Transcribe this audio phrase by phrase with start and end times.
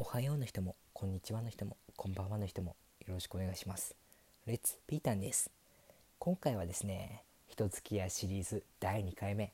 [0.00, 3.96] おはようの人も、こんにちはの人も、こんばんはの人も、よろしくお願いします。
[4.46, 5.50] レッツピータンです。
[6.20, 9.50] 今回はですね、人付き合いシリーズ第2回目、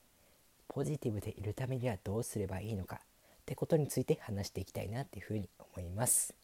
[0.69, 2.99] ポジティブでいるためにはどうすればいいのかっ
[3.47, 6.35] てことについて話していきたいなっていうふうに思います。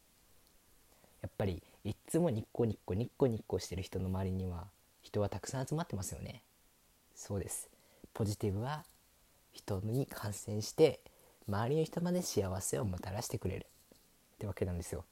[1.21, 4.65] やっぱり、いっつもニッコニッコニッコニッコしてる人の周りには、
[5.03, 6.41] 人はたくさん集まってますよね。
[7.15, 7.69] そうです。
[8.15, 8.83] ポジティブは
[9.53, 11.01] 人に感染して
[11.47, 13.67] 周りの人まで幸せをもたらしてくれる
[14.41, 15.05] ってわけなんですよ。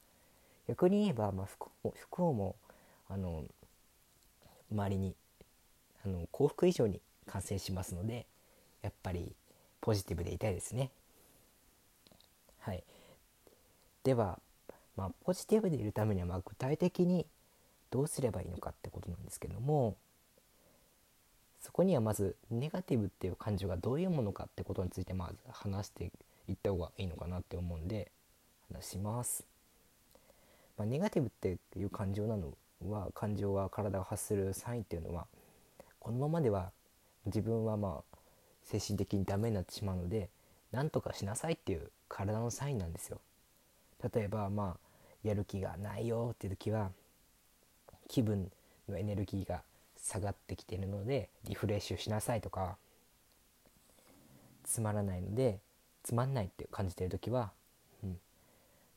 [0.68, 2.56] 逆に言えば、まあ、不幸も
[3.08, 3.44] あの
[4.72, 5.14] 周りに
[6.04, 8.26] あの幸福以上に感染しますので
[8.82, 9.34] やっぱり
[9.80, 10.90] ポジティブでいたいですね。
[12.60, 12.82] はい、
[14.02, 14.38] では、
[14.96, 17.26] まあ、ポジティブでいるためにはまあ具体的に
[17.90, 19.96] どうすればいいのかってことなんですけども
[21.60, 26.12] そこにはまずネガティブっていう感情がどういうものかってことについてまず話して
[26.48, 28.10] いった方がいいのかなって思うんで
[28.72, 29.44] 話します。
[30.76, 32.52] まあ、ネガティブっていう感情なの
[32.88, 35.26] は感情は体が発するサインっていうのは
[35.98, 36.70] このままでは
[37.26, 38.18] 自分はまあ
[38.62, 40.28] 精神的にダメになってしまうので
[40.70, 43.20] 何とかしなさいっていう体のサインなんですよ。
[44.14, 44.88] 例えばまあ
[45.24, 46.90] やる気がないよっていう時は
[48.08, 48.50] 気分
[48.88, 49.62] のエネルギーが
[50.00, 52.76] 下がってきてるのでリフレッシュしなさいとか
[54.62, 55.58] つまらないので
[56.04, 57.50] つまんないって感じてる時は、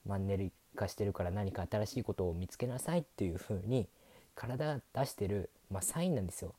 [0.05, 3.87] マンネリ化してるから何か新しいことを見つけなさいっていう風に
[4.35, 6.53] 体が出してる、まあ、サインなんですよ。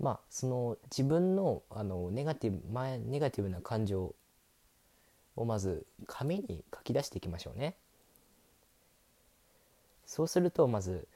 [0.00, 4.14] まあその自分のあのネガティブ前ネガティブな感情
[5.36, 7.76] をまず紙に書き出していきましょうね。
[10.04, 11.08] そうするとまず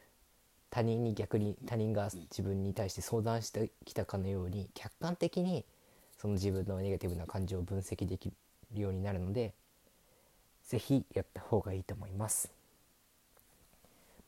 [0.71, 5.65] 他人に逆に他人が自分に対して相談してきたかのように客観的に
[6.17, 8.33] その自分のネガティブな感情を分析でき
[8.75, 9.53] るようになるので
[10.65, 12.51] 是非やった方がいいと思います。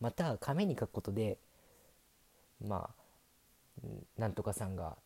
[0.00, 1.38] また紙に書くことで
[2.66, 3.02] まあ
[4.18, 4.96] なんとかさんが、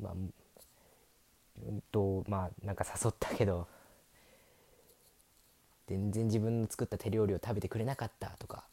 [0.00, 3.68] まあうんとまあなんか誘ったけど
[5.86, 8.64] 全然自分の作った手料理を食べてくれなかったとか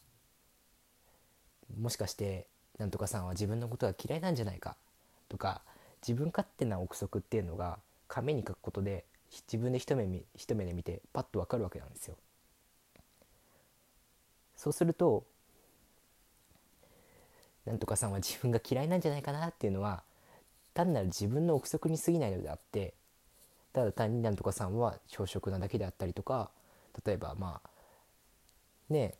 [1.78, 2.46] もしかして
[2.78, 4.76] なんとかさんは自分のことが嫌いなんじゃないか
[5.28, 5.60] とか
[6.00, 7.78] 自分勝手な憶測っていうのが
[8.20, 9.04] 紙に書くことで
[9.46, 12.16] 自分で一目一目で見てパッと分かるわけなんですよ。
[14.56, 15.24] そうすると
[17.64, 20.02] なんとかさんは自分が嫌いなんじゃないかなっていうのは
[20.74, 22.94] 単なる自分の憶測に過ぎないのであって
[23.72, 26.50] ただ単になんとかさんは小食なだけであったりとか
[27.04, 27.70] 例えばまあ
[28.88, 29.14] ね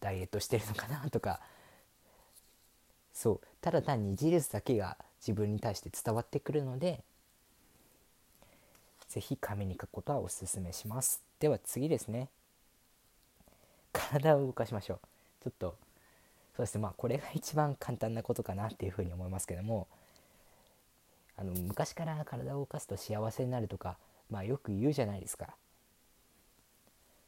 [0.00, 1.40] ダイエットしてるのかなとか
[3.12, 7.02] そうただ単に事実だけが自分に対して伝わってくるので
[9.14, 11.22] 是非紙に書くことはおすすめします。
[11.38, 12.28] では次ですね。
[13.92, 14.98] 体を動かしましょう。
[15.44, 15.76] ちょっと
[16.56, 16.80] そうですね。
[16.80, 19.86] まあこれが一番簡単なことかなっていうふうに思いますけども。
[21.36, 23.96] あの昔から体を動かすと幸せになるとか
[24.30, 25.48] まあよく言うじゃないですか。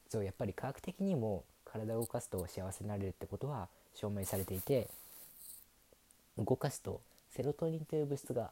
[0.08, 4.88] そうやっぱり科学的にも体を動かすと幸せになれるってことは証明されていて
[6.38, 8.50] 動かすとセロトニンという物質が、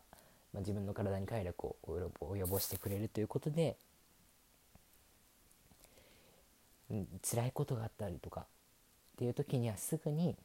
[0.55, 1.77] まあ、自分の体に快楽を
[2.21, 3.77] 及ぼしてくれるということで、
[6.91, 8.45] うん、辛いことがあったりとかっ
[9.19, 10.37] ていう時にはすぐに、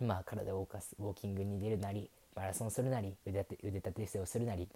[0.00, 4.68] まあ、体を動かすウォーキングに出るなりマラソンするなり腕立て腕立て伏せをするなり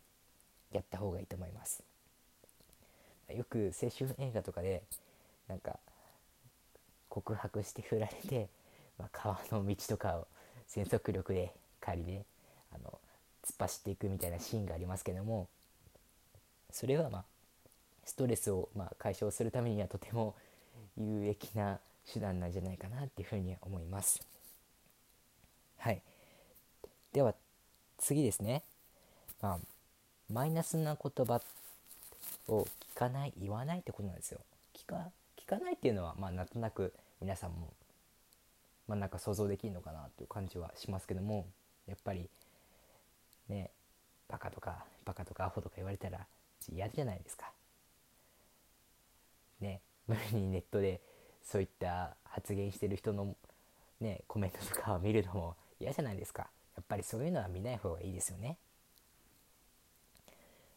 [0.73, 1.83] やった方がいいと思います。
[3.29, 4.83] よく青春映画とかで
[5.49, 5.79] なんか
[7.09, 8.49] 告白して振られて、
[8.99, 10.27] まあ、川の道とかを
[10.69, 12.25] 全速力で仮であの
[13.47, 15.49] 突っ走っていくみたいなシーンがありますけども
[16.71, 17.25] それはまあ
[18.05, 20.35] ストレスをまあ解消するためにはとても
[20.97, 21.79] 有益な
[22.13, 24.21] 手段なんじゃないかなっていうふうに思います。
[25.79, 26.01] はい、
[27.13, 27.35] では
[27.99, 28.63] 次ですね、
[29.41, 29.59] まあ、
[30.31, 31.41] マイナスな言葉
[32.49, 34.41] を聞かない言わないってことなんですよ。
[34.75, 37.73] 聞か聞かないっていうのはまあなんとなく皆さんも、
[38.89, 41.47] まあ、なんか想像できるのかなっていう感じはしますけども
[41.87, 42.29] やっぱり
[43.49, 43.71] ね
[44.29, 46.27] バカとかバカとかアホとか言われたら
[46.73, 47.51] 嫌じゃないですか。
[49.61, 51.01] ね無理にネットで
[51.43, 53.37] そういった発言してる人の
[54.01, 56.49] ねコメントとかを見るのも嫌じゃないですか。
[56.77, 58.57] やっぱりそういうのは見ない方がいいですよね。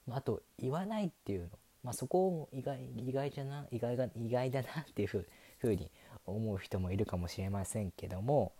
[0.07, 1.49] まあ、あと言わないっていうの
[1.85, 5.91] まあ、そこを意外意外じゃな意外が意外だなっていうふうに
[6.25, 8.53] 思う人もいるかもしれませんけども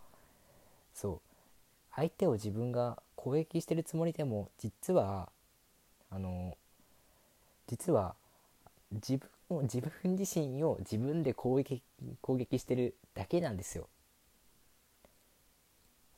[0.94, 1.20] そう
[1.96, 5.30] 相手を自分が攻撃してるつもりでも実は
[6.12, 6.56] あの
[7.66, 8.14] 実は
[8.92, 9.18] 自
[9.48, 11.82] 分を自分自身を自分で攻撃
[12.20, 13.88] 攻撃してるだけなんですよ。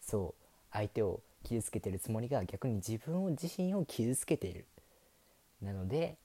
[0.03, 0.45] そう。
[0.71, 4.67] 相手を傷つけてるつもりが逆に自分を自身を傷つけている。
[5.63, 6.19] なので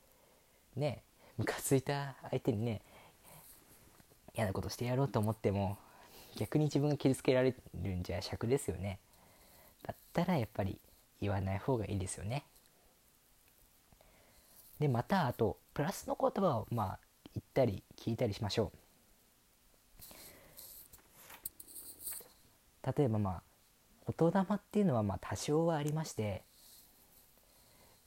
[0.75, 1.01] ね
[1.37, 2.81] ムカついた相手にね
[4.35, 5.77] 嫌なことしてやろうと思っても
[6.35, 8.99] 逆に自分が傷つけられるんじゃ尺ですよね。
[9.83, 10.79] だったらやっぱり
[11.21, 12.43] 言わない方がいいですよね。
[14.79, 16.99] でまたあとプラスの言葉をまあ
[17.33, 18.77] 言ったり聞いたりしましょう。
[22.97, 23.41] 例えばま
[24.07, 26.43] あ言霊っていうのはまあ多少はありまして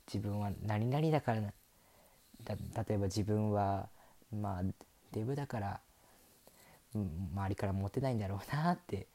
[0.06, 2.54] 自分は何々だからだ
[2.86, 3.88] 例えば自分は
[4.30, 4.62] まあ
[5.12, 5.80] デブだから
[6.94, 9.06] 周りからモテないんだろうなって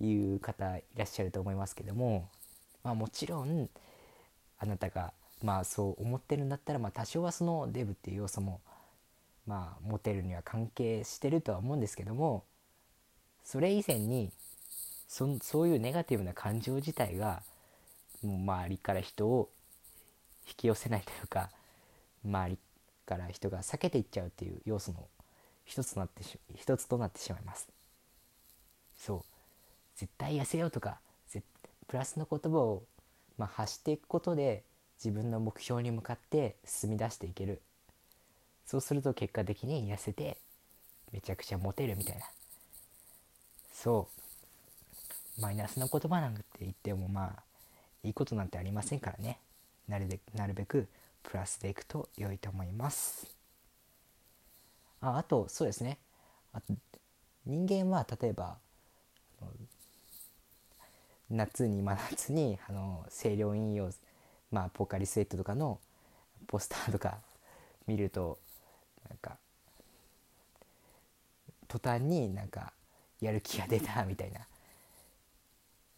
[0.00, 2.28] いう方いらっしゃると思いますけども、
[2.84, 3.68] まあ、もちろん
[4.58, 5.12] あなたが
[5.42, 8.60] まあそう思ってるんだったら、まあ、多少はそのデブっていう要素も
[9.46, 12.44] まあモテるには関係してるとは思うんですけども
[13.44, 14.30] それ以前に
[15.08, 17.42] そそういうネガティブな感情自体が
[18.22, 19.48] もう周りから人を
[20.48, 21.50] 引き寄せないというか
[22.24, 22.58] 周り
[23.06, 25.06] から人が避けていっちゃうっていう要素の
[25.64, 27.68] 一つとなってし一つとなってしまいます。
[28.96, 29.35] そう。
[29.96, 30.98] 絶対痩せようとか
[31.88, 32.82] プラスの言葉を、
[33.38, 34.64] まあ、発していくことで
[35.02, 37.60] 自分の目標に向かって進み出していける。
[38.64, 40.38] そうすると結果的に痩せて
[41.12, 42.24] めちゃくちゃモテるみたいな。
[43.72, 44.08] そ
[45.38, 45.40] う。
[45.40, 47.42] マイナスな言葉なんて言ってもまあ
[48.02, 49.38] いいことなんてありませんからね。
[49.86, 50.88] なるべなるべく
[51.22, 53.28] プラスでいくと良いと思います。
[55.00, 55.98] ああとそうですね。
[56.52, 56.74] あと
[57.44, 58.56] 人間は例えば
[61.30, 63.90] 夏に真夏にあの清涼飲用
[64.50, 65.78] まあポカリスエットとかの
[66.46, 67.18] ポスターとか
[67.86, 68.38] 見ると
[69.08, 69.36] なんか
[71.68, 72.72] 途端になんか
[73.20, 74.40] やる気が出たみたいな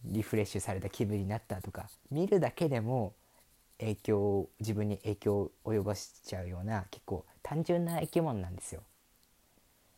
[0.04, 3.14] リフレッシュされた気分になったとか見るだけでも
[3.78, 8.82] 影響自分に影響を及ぼしちゃうような結構単純な生き物なんですよ。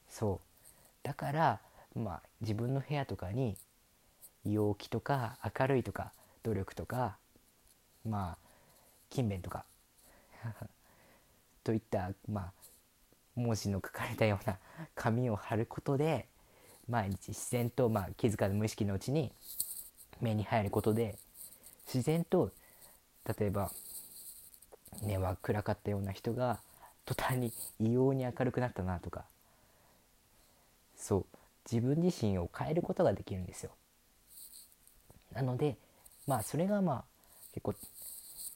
[0.08, 1.60] そうだから
[1.94, 3.56] まあ自分の部屋とかに
[4.44, 7.16] 陽気とか明るいとか努力とか
[8.04, 8.38] まあ
[9.10, 9.64] 勤勉とか。
[11.62, 12.52] といったまあ
[13.34, 14.58] 文字の書かれたような
[14.96, 16.26] 紙を貼ることで
[16.88, 19.32] 毎日自然とまあ気づかず無意識のうちに
[20.20, 21.18] 目に入ることで
[21.86, 22.50] 自然と
[23.38, 23.70] 例えば
[25.02, 26.60] 根は暗かったような人が
[27.04, 29.24] 途端に異様に明るくなったなとか。
[30.96, 31.26] そう。
[31.70, 33.70] 自分自身を変えることができるんですよ。
[35.32, 35.76] なので
[36.26, 37.04] まあそれがまあ
[37.52, 37.74] 結構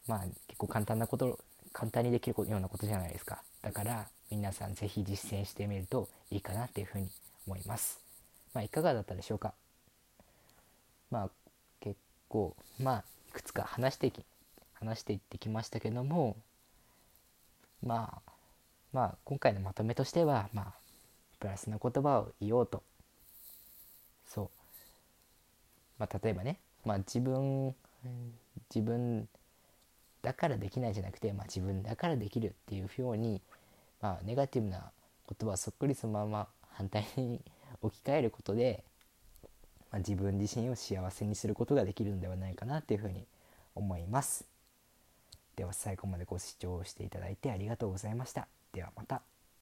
[0.06, 1.38] まあ結構簡単なこと
[1.72, 3.42] 簡単にできるようなことじゃないですか。
[3.62, 7.08] だから皆さん是非実践してみるといいかなっていうふうに
[7.46, 8.00] 思います。
[8.52, 9.54] まあいかがだったでしょうか？
[11.10, 11.30] まあ
[11.80, 11.96] 結
[12.28, 14.24] 構まあいくつか話してき
[14.74, 16.36] 話していってきましたけども
[17.82, 18.32] まあ
[18.92, 20.72] まあ今回のまとめとしてはまあ
[21.40, 22.82] プラスな言葉を言おうと。
[24.26, 24.50] そう、
[25.98, 27.74] まあ、例えばね、まあ、自分
[28.74, 29.28] 自分
[30.22, 33.40] だからできないじゃなくて、まあ、自分だからできるっていうように、
[34.00, 34.90] まあ、ネガティブな
[35.28, 37.40] 言葉をそっくりそのまま反対に
[37.82, 38.84] 置き換えることで、
[39.90, 43.26] まあ、自分自身を幸せにすることができるのではないかなというふうに
[43.74, 44.46] 思います。
[45.56, 48.48] では最後までご視聴していただいてありがとうございました。
[48.72, 49.33] ではまた。